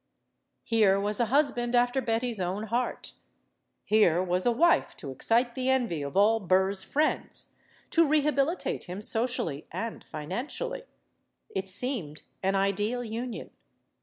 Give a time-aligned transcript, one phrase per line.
[0.63, 3.13] Here was a husband after Betty's own heart.
[3.85, 7.93] Here was a wife to excite the envy of all Burr's 110 STORIES OF THE
[7.95, 10.83] SUPER WOMEN" friends, to rehabilitate him socially and financially.
[11.51, 13.51] It seemed an ideal union.